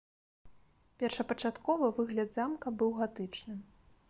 Першапачаткова 1.03 1.91
выгляд 2.01 2.29
замка 2.39 2.67
быў 2.81 2.91
гатычным. 3.05 3.59